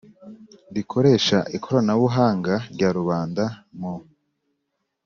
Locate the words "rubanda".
2.97-3.43